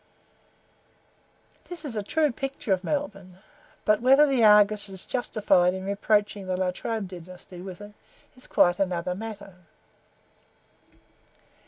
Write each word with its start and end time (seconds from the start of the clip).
This 1.69 1.85
is 1.85 1.95
a 1.95 2.01
true 2.01 2.31
picture 2.31 2.73
of 2.73 2.83
Melbourne; 2.83 3.37
but 3.85 4.01
whether 4.01 4.25
the 4.25 4.43
"Argus" 4.43 4.89
is 4.89 5.05
justified 5.05 5.75
in 5.75 5.85
reproaching 5.85 6.47
the 6.47 6.57
"La 6.57 6.71
Trobe 6.71 7.07
dynasty" 7.07 7.61
with 7.61 7.81
it, 7.81 7.93
is 8.35 8.47
quite 8.47 8.79
another 8.79 9.13
matter. 9.13 9.53